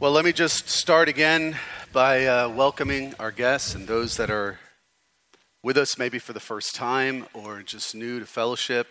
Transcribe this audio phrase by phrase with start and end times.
[0.00, 1.56] Well, let me just start again
[1.92, 4.60] by uh, welcoming our guests and those that are
[5.64, 8.86] with us maybe for the first time or just new to fellowship.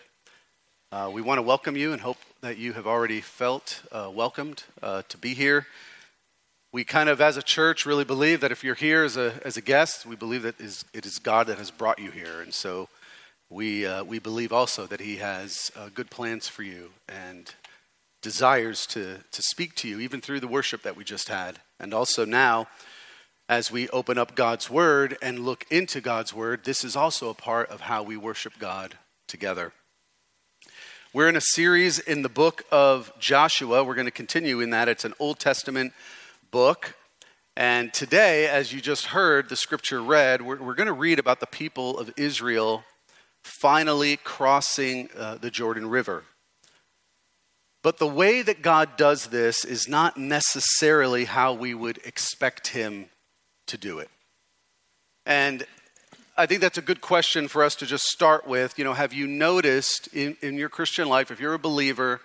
[0.92, 4.64] Uh, we want to welcome you and hope that you have already felt uh, welcomed
[4.82, 5.66] uh, to be here.
[6.72, 9.56] We kind of, as a church, really believe that if you're here as a, as
[9.56, 12.42] a guest, we believe that is, it is God that has brought you here.
[12.42, 12.90] And so
[13.48, 17.54] we, uh, we believe also that He has uh, good plans for you and
[18.22, 21.60] desires to, to speak to you, even through the worship that we just had.
[21.78, 22.66] And also now,
[23.48, 27.34] as we open up God's Word and look into God's Word, this is also a
[27.34, 29.72] part of how we worship God together.
[31.14, 33.82] We're in a series in the book of Joshua.
[33.82, 34.88] We're going to continue in that.
[34.88, 35.92] It's an Old Testament
[36.50, 36.94] book.
[37.56, 41.40] And today, as you just heard the scripture read, we're, we're going to read about
[41.40, 42.84] the people of Israel
[43.42, 46.24] finally crossing uh, the Jordan River.
[47.82, 53.06] But the way that God does this is not necessarily how we would expect Him
[53.68, 54.08] to do it.
[55.24, 55.64] And
[56.36, 58.78] I think that's a good question for us to just start with.
[58.78, 62.20] You know, have you noticed in, in your Christian life, if you're a believer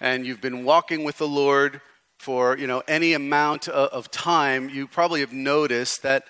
[0.00, 1.80] and you've been walking with the Lord
[2.18, 6.24] for, you know, any amount of, of time, you probably have noticed that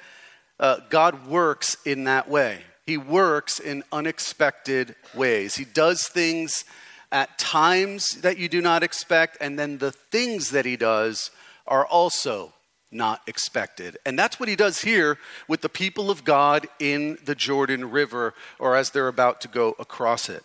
[0.60, 2.62] uh, God works in that way.
[2.86, 5.54] He works in unexpected ways.
[5.54, 6.64] He does things
[7.10, 11.30] at times that you do not expect, and then the things that he does
[11.66, 12.52] are also
[12.90, 13.96] not expected.
[14.06, 18.34] And that's what he does here with the people of God in the Jordan River,
[18.58, 20.42] or as they're about to go across it.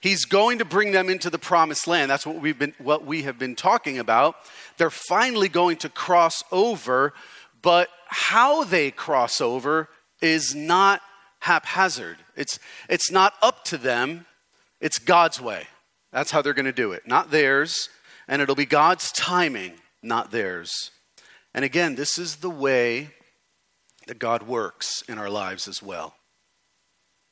[0.00, 2.10] He's going to bring them into the promised land.
[2.10, 4.34] That's what we've been what we have been talking about.
[4.78, 7.12] They're finally going to cross over,
[7.60, 9.90] but how they cross over
[10.22, 11.02] is not
[11.40, 12.16] haphazard.
[12.34, 14.24] It's it's not up to them.
[14.80, 15.66] It's God's way.
[16.12, 17.88] That's how they're going to do it, not theirs.
[18.28, 20.90] And it'll be God's timing, not theirs.
[21.54, 23.10] And again, this is the way
[24.06, 26.14] that God works in our lives as well.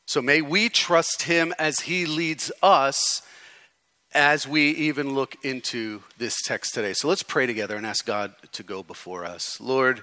[0.07, 3.23] So may we trust Him as He leads us
[4.13, 6.95] as we even look into this text today.
[6.95, 9.61] So let's pray together and ask God to go before us.
[9.61, 10.03] Lord,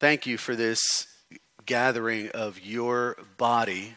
[0.00, 0.80] thank you for this
[1.66, 3.94] gathering of your body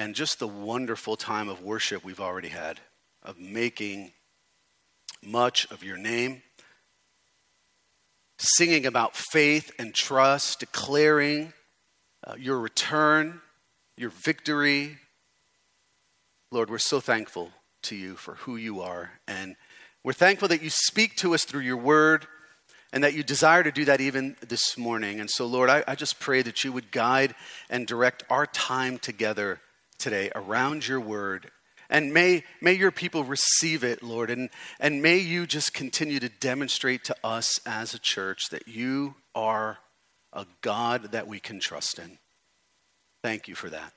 [0.00, 2.80] and just the wonderful time of worship we've already had,
[3.22, 4.12] of making
[5.22, 6.40] much of your name,
[8.38, 11.52] singing about faith and trust, declaring
[12.26, 13.42] uh, your return,
[13.98, 14.96] your victory.
[16.50, 17.50] Lord, we're so thankful
[17.82, 19.10] to you for who you are.
[19.28, 19.54] And
[20.02, 22.26] we're thankful that you speak to us through your word
[22.90, 25.20] and that you desire to do that even this morning.
[25.20, 27.34] And so, Lord, I, I just pray that you would guide
[27.68, 29.60] and direct our time together
[30.00, 31.50] today around your word.
[31.88, 34.30] And may, may your people receive it, Lord.
[34.30, 39.16] And, and may you just continue to demonstrate to us as a church that you
[39.34, 39.78] are
[40.32, 42.18] a God that we can trust in.
[43.22, 43.92] Thank you for that.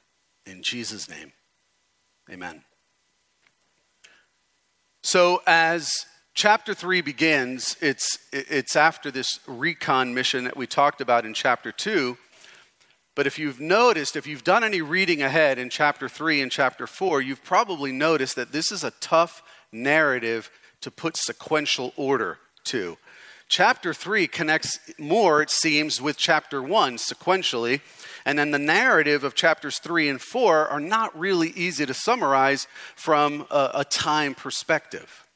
[0.46, 1.32] In Jesus' name,
[2.30, 2.64] amen.
[5.04, 5.92] So, as
[6.34, 11.72] chapter 3 begins, it's, it's after this recon mission that we talked about in chapter
[11.72, 12.18] 2.
[13.16, 16.88] But if you've noticed, if you've done any reading ahead in chapter 3 and chapter
[16.88, 20.50] 4, you've probably noticed that this is a tough narrative
[20.82, 22.98] to put sequential order to.
[23.48, 27.82] Chapter 3 connects more, it seems, with chapter 1 sequentially.
[28.26, 32.68] And then the narrative of chapters 3 and 4 are not really easy to summarize
[32.96, 35.28] from a, a time perspective.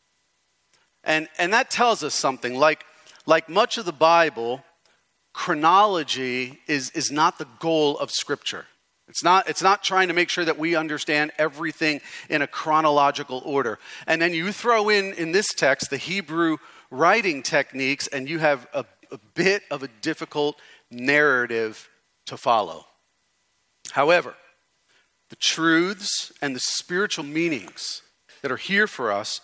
[1.03, 2.57] And, and that tells us something.
[2.57, 2.85] Like,
[3.27, 4.63] like much of the Bible,
[5.37, 8.65] chronology is, is not the goal of Scripture.
[9.07, 13.43] It's not, it's not trying to make sure that we understand everything in a chronological
[13.45, 13.77] order.
[14.07, 16.57] And then you throw in, in this text, the Hebrew
[16.89, 20.59] writing techniques, and you have a, a bit of a difficult
[20.89, 21.87] narrative
[22.25, 22.87] to follow.
[23.91, 24.33] However,
[25.29, 28.01] the truths and the spiritual meanings
[28.41, 29.39] that are here for us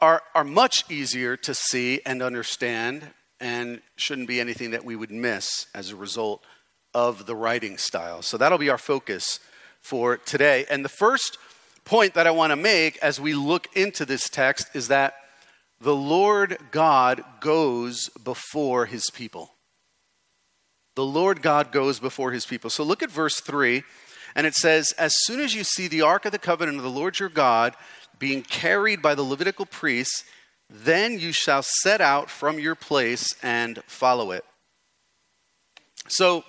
[0.00, 3.08] are, are much easier to see and understand
[3.40, 6.44] and shouldn't be anything that we would miss as a result
[6.94, 8.22] of the writing style.
[8.22, 9.40] So that'll be our focus
[9.80, 10.66] for today.
[10.70, 11.38] And the first
[11.84, 15.14] point that I want to make as we look into this text is that
[15.80, 19.52] the Lord God goes before his people.
[20.96, 22.70] The Lord God goes before his people.
[22.70, 23.84] So look at verse 3,
[24.34, 26.90] and it says, As soon as you see the ark of the covenant of the
[26.90, 27.74] Lord your God
[28.18, 30.24] being carried by the Levitical priests,
[30.70, 34.44] then you shall set out from your place and follow it.
[36.08, 36.44] So,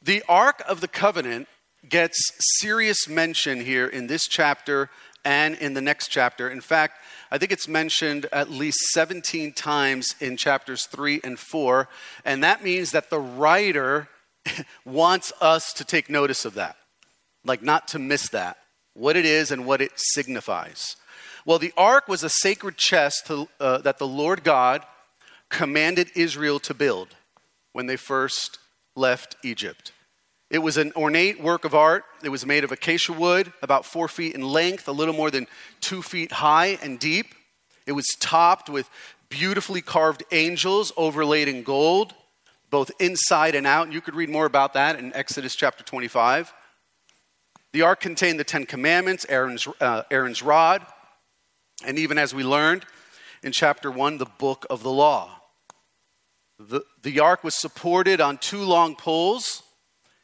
[0.00, 1.48] the Ark of the Covenant
[1.88, 2.18] gets
[2.60, 4.90] serious mention here in this chapter
[5.24, 6.50] and in the next chapter.
[6.50, 6.98] In fact,
[7.30, 11.88] I think it's mentioned at least 17 times in chapters 3 and 4,
[12.24, 14.08] and that means that the writer
[14.84, 16.76] wants us to take notice of that,
[17.44, 18.56] like not to miss that,
[18.94, 20.96] what it is and what it signifies.
[21.44, 24.86] Well, the ark was a sacred chest to, uh, that the Lord God
[25.48, 27.08] commanded Israel to build
[27.72, 28.58] when they first
[28.94, 29.92] left Egypt.
[30.50, 32.04] It was an ornate work of art.
[32.22, 35.46] It was made of acacia wood, about four feet in length, a little more than
[35.80, 37.34] two feet high and deep.
[37.86, 38.88] It was topped with
[39.28, 42.12] beautifully carved angels overlaid in gold,
[42.70, 43.90] both inside and out.
[43.90, 46.52] You could read more about that in Exodus chapter 25.
[47.72, 50.84] The ark contained the Ten Commandments, Aaron's, uh, Aaron's rod,
[51.84, 52.84] and even as we learned
[53.42, 55.40] in chapter 1, the book of the law.
[56.58, 59.62] The, the ark was supported on two long poles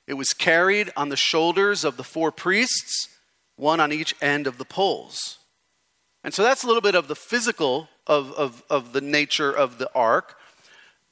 [0.08, 3.08] it was carried on the shoulders of the four priests,
[3.56, 5.37] one on each end of the poles.
[6.25, 9.76] And so that's a little bit of the physical of, of, of the nature of
[9.76, 10.37] the ark.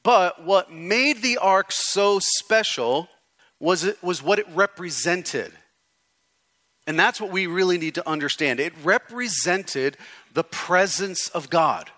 [0.02, 3.10] But what made the ark so special
[3.60, 5.52] was, it, was what it represented.
[6.86, 8.60] And that's what we really need to understand.
[8.60, 9.96] It represented
[10.32, 11.90] the presence of God.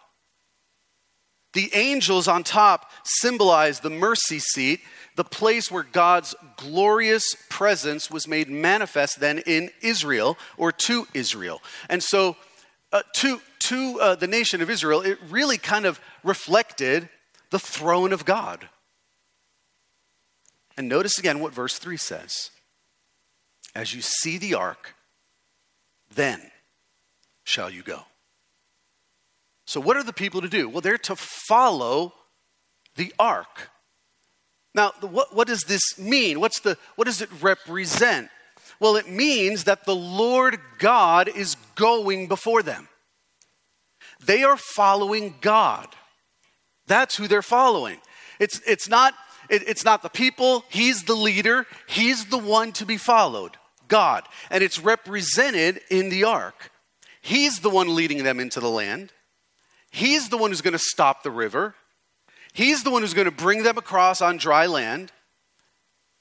[1.52, 4.80] The angels on top symbolize the mercy seat,
[5.16, 11.60] the place where God's glorious presence was made manifest then in Israel or to Israel.
[11.88, 12.36] And so,
[12.92, 17.08] uh, to, to uh, the nation of Israel, it really kind of reflected
[17.50, 18.68] the throne of God.
[20.76, 22.50] And notice again what verse 3 says
[23.78, 24.96] As you see the ark,
[26.12, 26.40] then
[27.44, 28.00] shall you go.
[29.68, 30.68] So, what are the people to do?
[30.68, 32.12] Well, they're to follow
[32.96, 33.70] the ark.
[34.74, 36.40] Now, what, what does this mean?
[36.40, 38.30] What's the, what does it represent?
[38.80, 42.88] Well, it means that the Lord God is going before them.
[44.18, 45.86] They are following God.
[46.88, 47.98] That's who they're following.
[48.40, 49.14] It's, it's, not,
[49.48, 53.56] it, it's not the people, He's the leader, He's the one to be followed,
[53.88, 54.24] God.
[54.50, 56.70] And it's represented in the ark.
[57.20, 59.12] He's the one leading them into the land,
[59.90, 61.74] He's the one who's going to stop the river.
[62.52, 65.12] He's the one who's going to bring them across on dry land.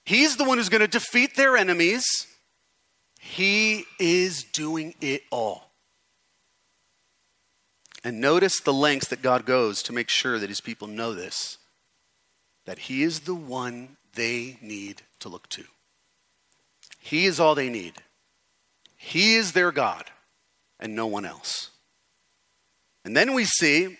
[0.05, 2.05] He's the one who's going to defeat their enemies.
[3.19, 5.71] He is doing it all.
[8.03, 11.57] And notice the lengths that God goes to make sure that his people know this
[12.65, 15.63] that he is the one they need to look to.
[17.07, 17.93] He is all they need.
[18.97, 20.03] He is their God
[20.77, 21.69] and no one else.
[23.05, 23.97] And then we see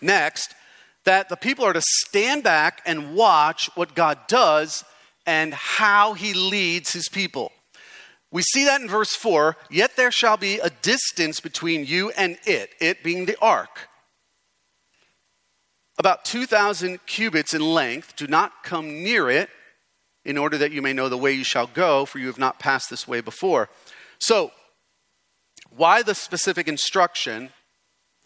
[0.00, 0.54] next
[1.02, 4.84] that the people are to stand back and watch what God does
[5.26, 7.50] and how he leads his people.
[8.30, 12.38] We see that in verse 4 Yet there shall be a distance between you and
[12.46, 13.88] it, it being the ark.
[15.98, 18.14] About 2,000 cubits in length.
[18.14, 19.50] Do not come near it,
[20.26, 22.58] in order that you may know the way you shall go, for you have not
[22.58, 23.70] passed this way before.
[24.18, 24.50] So,
[25.70, 27.50] why the specific instruction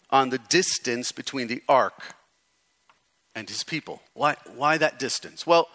[0.09, 2.15] on the distance between the ark
[3.33, 4.01] and his people.
[4.13, 5.47] Why, why that distance?
[5.47, 5.69] Well,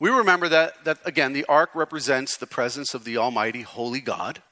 [0.00, 4.42] we remember that, that, again, the ark represents the presence of the Almighty, Holy God,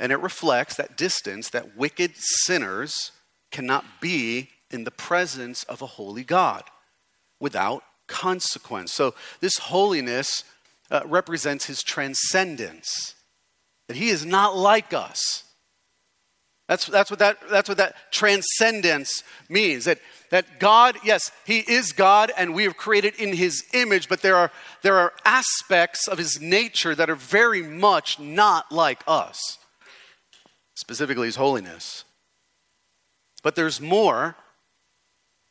[0.00, 3.12] and it reflects that distance that wicked sinners
[3.50, 6.64] cannot be in the presence of a holy God
[7.40, 8.92] without consequence.
[8.92, 10.42] So, this holiness
[10.90, 13.14] uh, represents his transcendence,
[13.86, 15.44] that he is not like us.
[16.68, 19.86] That's, that's, what that, that's what that transcendence means.
[19.86, 24.20] That, that God, yes, He is God and we are created in His image, but
[24.20, 29.56] there are, there are aspects of His nature that are very much not like us,
[30.74, 32.04] specifically His holiness.
[33.42, 34.36] But there's more.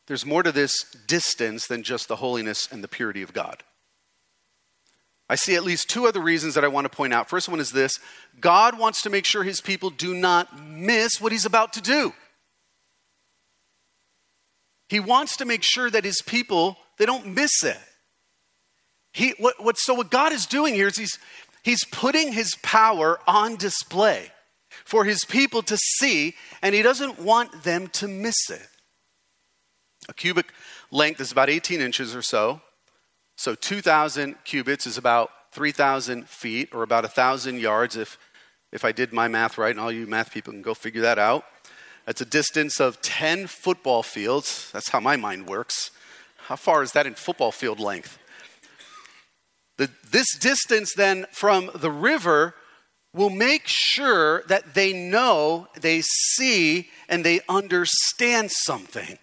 [0.08, 0.72] There's more to this
[1.06, 3.62] distance than just the holiness and the purity of God.
[5.28, 7.28] I see at least two other reasons that I want to point out.
[7.28, 8.00] First one is this
[8.40, 12.14] God wants to make sure his people do not miss what he's about to do.
[14.88, 17.78] He wants to make sure that his people they don't miss it.
[19.12, 21.18] He, what, what, so what God is doing here is he's,
[21.62, 24.30] he's putting his power on display
[24.84, 28.68] for his people to see, and he doesn't want them to miss it.
[30.08, 30.46] A cubit
[30.90, 32.60] length is about 18 inches or so.
[33.36, 38.18] So 2,000 cubits is about 3,000 feet or about 1,000 yards if,
[38.72, 41.18] if I did my math right, and all you math people can go figure that
[41.18, 41.44] out.
[42.06, 44.70] That's a distance of 10 football fields.
[44.72, 45.90] That's how my mind works.
[46.36, 48.18] How far is that in football field length?
[49.76, 52.54] The, this distance then from the river
[53.14, 59.18] will make sure that they know, they see, and they understand something.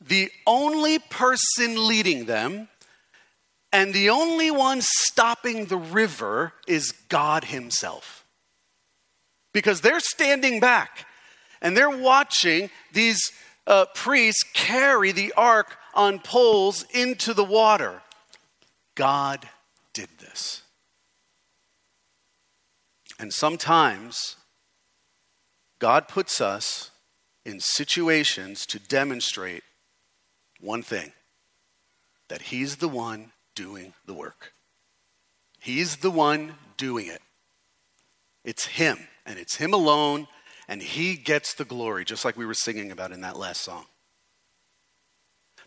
[0.00, 2.68] The only person leading them
[3.72, 8.24] and the only one stopping the river is God Himself.
[9.52, 11.06] Because they're standing back
[11.60, 13.20] and they're watching these
[13.66, 18.02] uh, priests carry the ark on poles into the water.
[18.94, 19.48] God
[19.92, 20.62] did this.
[23.18, 24.36] And sometimes
[25.78, 26.90] God puts us
[27.44, 29.64] in situations to demonstrate
[30.60, 31.12] one thing
[32.28, 34.52] that He's the one doing the work.
[35.60, 37.20] He's the one doing it.
[38.44, 40.26] It's Him, and it's Him alone,
[40.68, 43.84] and He gets the glory, just like we were singing about in that last song.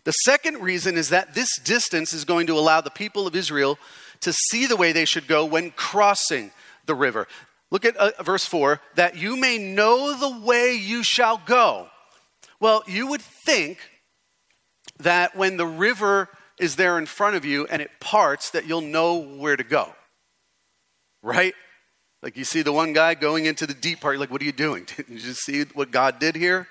[0.04, 3.78] The second reason is that this distance is going to allow the people of Israel
[4.20, 6.50] to see the way they should go when crossing
[6.86, 7.28] the river.
[7.70, 11.88] Look at uh, verse 4 that you may know the way you shall go.
[12.58, 13.78] Well, you would think
[15.02, 16.28] that when the river
[16.58, 19.94] is there in front of you and it parts, that you'll know where to go.
[21.22, 21.54] Right?
[22.22, 24.52] Like you see the one guy going into the deep part, like, what are you
[24.52, 24.84] doing?
[24.96, 26.68] Did you just see what God did here?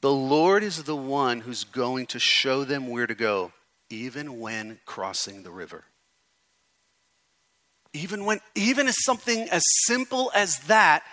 [0.00, 3.52] The Lord is the one who's going to show them where to go,
[3.88, 5.84] even when crossing the river.
[7.94, 11.04] Even when, even as something as simple as that,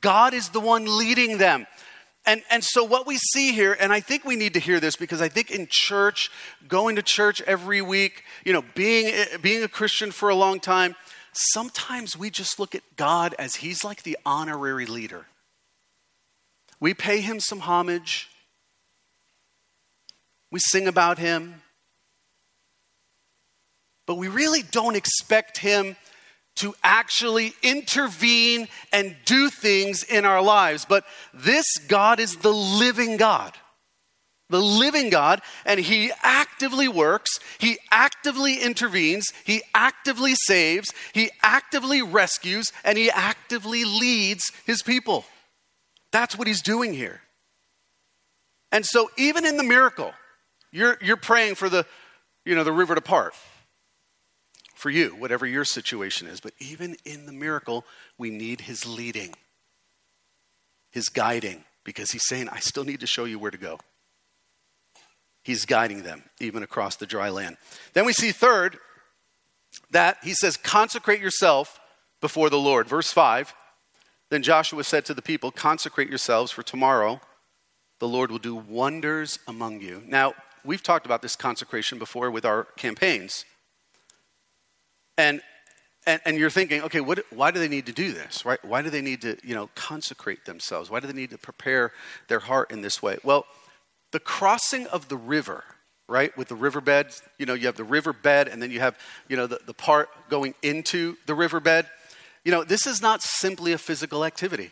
[0.00, 1.66] God is the one leading them.
[2.26, 4.96] And, and so, what we see here, and I think we need to hear this
[4.96, 6.28] because I think in church,
[6.66, 10.96] going to church every week, you know, being, being a Christian for a long time,
[11.32, 15.26] sometimes we just look at God as He's like the honorary leader.
[16.80, 18.28] We pay Him some homage,
[20.50, 21.62] we sing about Him,
[24.04, 25.96] but we really don't expect Him
[26.56, 30.84] to actually intervene and do things in our lives.
[30.88, 33.52] But this God is the living God.
[34.48, 42.00] The living God, and He actively works, He actively intervenes, He actively saves, He actively
[42.00, 45.24] rescues, and He actively leads His people.
[46.12, 47.22] That's what He's doing here.
[48.70, 50.12] And so, even in the miracle,
[50.70, 51.84] you're, you're praying for the,
[52.44, 53.34] you know, the river to part
[54.76, 56.40] for you, whatever your situation is.
[56.40, 57.84] But even in the miracle,
[58.18, 59.34] we need his leading,
[60.90, 63.80] his guiding, because he's saying, I still need to show you where to go.
[65.42, 67.56] He's guiding them even across the dry land.
[67.94, 68.78] Then we see, third,
[69.90, 71.80] that he says, consecrate yourself
[72.20, 72.88] before the Lord.
[72.88, 73.54] Verse 5
[74.28, 77.20] Then Joshua said to the people, Consecrate yourselves, for tomorrow
[77.98, 80.02] the Lord will do wonders among you.
[80.06, 83.44] Now, we've talked about this consecration before with our campaigns.
[85.18, 85.40] And,
[86.06, 88.44] and, and you're thinking, okay, what, why do they need to do this?
[88.44, 88.62] Right?
[88.64, 90.90] Why do they need to, you know, consecrate themselves?
[90.90, 91.92] Why do they need to prepare
[92.28, 93.18] their heart in this way?
[93.24, 93.46] Well,
[94.12, 95.64] the crossing of the river,
[96.08, 97.08] right, with the riverbed,
[97.38, 98.96] you know, you have the riverbed and then you have,
[99.28, 101.86] you know, the, the part going into the riverbed.
[102.44, 104.70] You know, this is not simply a physical activity.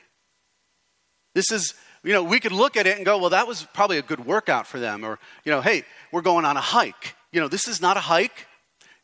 [1.35, 1.75] This is,
[2.05, 4.25] you know, we could look at it and go, well, that was probably a good
[4.25, 5.05] workout for them.
[5.05, 5.83] Or, you know, hey,
[6.13, 7.17] we're going on a hike.
[7.33, 8.47] You know, this is not a hike.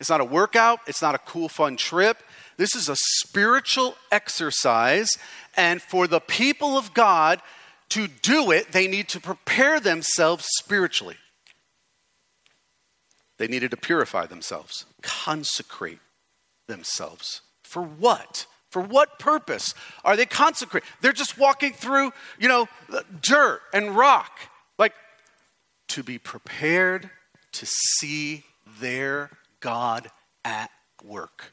[0.01, 2.23] It's not a workout, it's not a cool, fun trip.
[2.57, 5.11] This is a spiritual exercise.
[5.57, 7.41] And for the people of God
[7.91, 11.17] to do it, they need to prepare themselves spiritually.
[13.39, 16.01] They needed to purify themselves, consecrate
[16.67, 17.43] themselves.
[17.63, 18.47] For what?
[18.71, 20.89] For what purpose are they consecrated?
[21.01, 22.69] They're just walking through, you know,
[23.21, 24.39] dirt and rock.
[24.79, 24.95] Like,
[25.89, 27.11] to be prepared
[27.53, 28.45] to see
[28.79, 29.31] their
[29.61, 30.11] God
[30.45, 30.71] at
[31.05, 31.53] work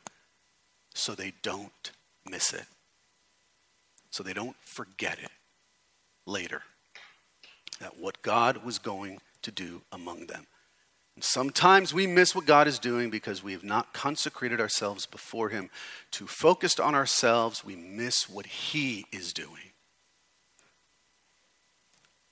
[0.93, 1.91] so they don't
[2.29, 2.65] miss it,
[4.09, 5.31] so they don't forget it
[6.25, 6.63] later.
[7.79, 10.47] That what God was going to do among them.
[11.15, 15.49] And sometimes we miss what God is doing because we have not consecrated ourselves before
[15.49, 15.69] Him.
[16.11, 19.73] Too focused on ourselves, we miss what He is doing.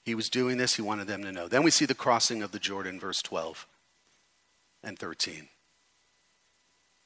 [0.04, 1.48] He was doing this, He wanted them to know.
[1.48, 3.68] Then we see the crossing of the Jordan, verse 12
[4.84, 5.48] and 13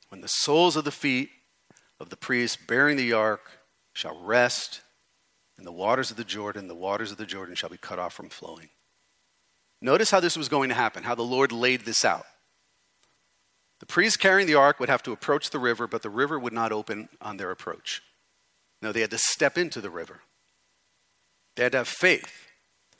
[0.09, 1.29] when the soles of the feet
[1.99, 3.51] of the priests bearing the ark
[3.93, 4.81] shall rest
[5.57, 8.13] in the waters of the Jordan, the waters of the Jordan shall be cut off
[8.13, 8.69] from flowing.
[9.81, 12.25] Notice how this was going to happen, how the Lord laid this out.
[13.79, 16.53] The priests carrying the ark would have to approach the river, but the river would
[16.53, 18.01] not open on their approach.
[18.81, 20.21] No, they had to step into the river.
[21.55, 22.47] They had to have faith.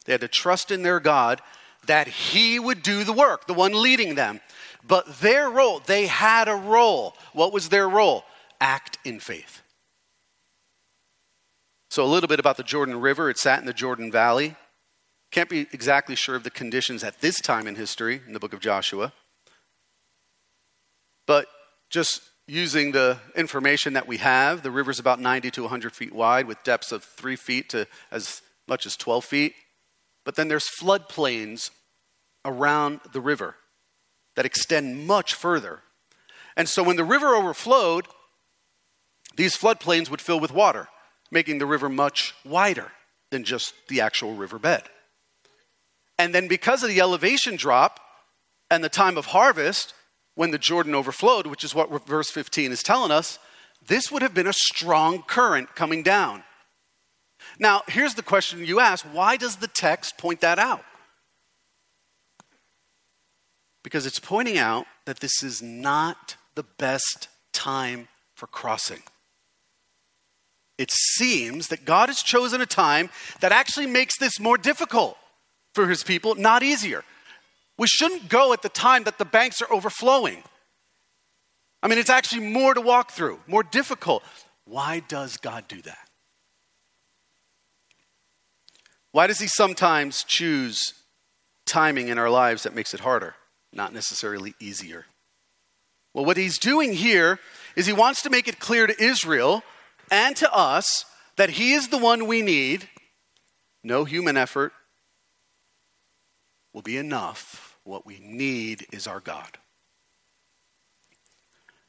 [0.05, 1.41] They had to trust in their God
[1.88, 4.39] that He would do the work, the one leading them.
[4.88, 7.15] But their role, they had a role.
[7.33, 8.24] What was their role?
[8.62, 9.62] act in faith.
[11.89, 13.29] So, a little bit about the Jordan River.
[13.29, 14.55] It sat in the Jordan Valley.
[15.31, 18.53] Can't be exactly sure of the conditions at this time in history in the book
[18.53, 19.13] of Joshua.
[21.25, 21.48] But
[21.89, 26.48] just using the information that we have, the river's about 90 to 100 feet wide
[26.48, 29.53] with depths of 3 feet to as much as 12 feet.
[30.29, 31.71] But then there's floodplains
[32.45, 33.55] around the river
[34.36, 35.79] that extend much further.
[36.55, 38.05] And so when the river overflowed,
[39.36, 40.88] these floodplains would fill with water,
[41.31, 42.91] making the river much wider
[43.31, 44.83] than just the actual riverbed.
[46.19, 48.00] And then because of the elevation drop
[48.69, 49.95] and the time of harvest,
[50.36, 53.39] when the Jordan overflowed, which is what verse 15 is telling us,
[53.88, 56.43] this would have been a strong current coming down.
[57.59, 60.83] Now, here's the question you ask why does the text point that out?
[63.83, 69.03] Because it's pointing out that this is not the best time for crossing.
[70.77, 73.09] It seems that God has chosen a time
[73.41, 75.17] that actually makes this more difficult
[75.73, 77.03] for his people, not easier.
[77.77, 80.43] We shouldn't go at the time that the banks are overflowing.
[81.81, 84.23] I mean, it's actually more to walk through, more difficult.
[84.65, 86.08] Why does God do that?
[89.11, 90.93] Why does He sometimes choose
[91.65, 93.35] timing in our lives that makes it harder,
[93.73, 95.05] not necessarily easier?
[96.13, 97.39] Well, what He's doing here
[97.75, 99.63] is He wants to make it clear to Israel
[100.11, 101.05] and to us
[101.37, 102.89] that He is the one we need.
[103.83, 104.73] No human effort
[106.73, 109.57] will be enough what we need is our God.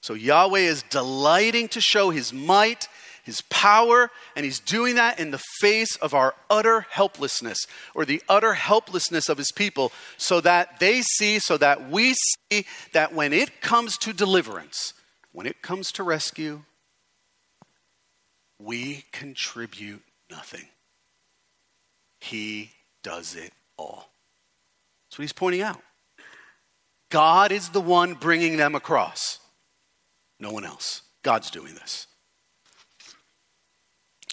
[0.01, 2.89] So Yahweh is delighting to show his might,
[3.31, 8.23] his power, and he's doing that in the face of our utter helplessness or the
[8.29, 13.33] utter helplessness of his people so that they see, so that we see that when
[13.33, 14.93] it comes to deliverance,
[15.33, 16.63] when it comes to rescue,
[18.59, 20.67] we contribute nothing.
[22.21, 22.73] He
[23.03, 24.11] does it all.
[25.07, 25.81] That's what he's pointing out.
[27.11, 29.39] God is the one bringing them across.
[30.39, 31.03] No one else.
[31.23, 32.07] God's doing this.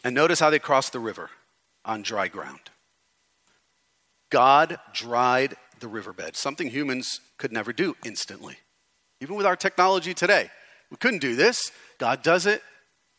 [0.07, 1.29] And notice how they crossed the river
[1.83, 2.71] on dry ground.
[4.29, 8.55] God dried the riverbed, something humans could never do instantly.
[9.19, 10.49] Even with our technology today,
[10.89, 11.73] we couldn't do this.
[11.97, 12.63] God does it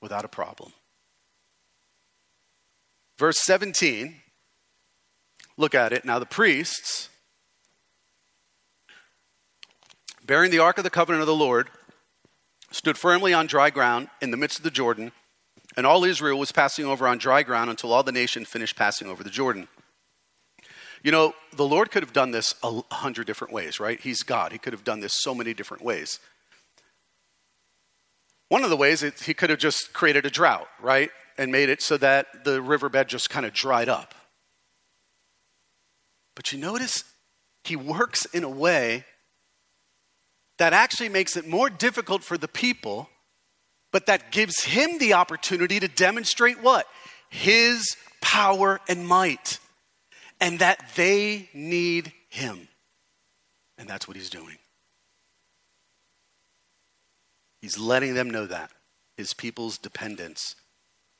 [0.01, 0.73] without a problem.
[3.19, 4.23] Verse 17,
[5.59, 6.07] look at it.
[6.07, 7.11] Now, the priests
[10.25, 11.69] bearing the ark of the covenant of the Lord,
[12.71, 15.13] stood firmly on dry ground in the midst of the Jordan,
[15.79, 19.07] and all Israel was passing over on dry ground until all the nation finished passing
[19.07, 19.69] over the Jordan.
[21.05, 24.01] You know, the Lord could have done this a hundred different ways, right?
[24.01, 24.51] He's God.
[24.51, 26.19] He could have done this so many different ways.
[28.49, 31.13] One of the ways is he could have just created a drought, right?
[31.39, 34.17] And made it so that the riverbed just kind of dried up.
[36.35, 37.05] But you notice
[37.63, 39.05] he works in a way
[40.59, 43.09] that actually makes it more difficult for the people,
[43.99, 46.87] but that gives him the opportunity to demonstrate what?
[47.31, 49.59] His power and might,
[50.41, 52.69] and that they need him.
[53.77, 54.59] And that's what he's doing.
[57.61, 58.71] He's letting them know that,
[59.17, 60.55] his people's dependence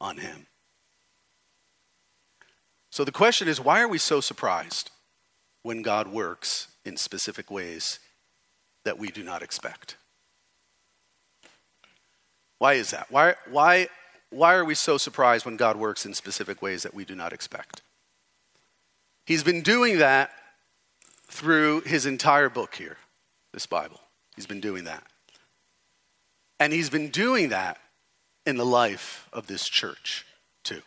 [0.01, 0.47] on him.
[2.91, 4.93] So the question is why are we so surprised
[5.65, 7.99] when God works in specific ways
[8.85, 9.97] that we do not expect.
[12.59, 13.07] Why is that?
[13.11, 13.89] Why, why,
[14.31, 17.33] why are we so surprised when God works in specific ways that we do not
[17.33, 17.83] expect?
[19.27, 20.31] He's been doing that
[21.31, 22.97] through his entire book here,
[23.53, 24.01] this Bible.
[24.35, 25.05] He's been doing that.
[26.59, 27.79] And he's been doing that
[28.47, 30.25] in the life of this church,
[30.65, 30.83] too.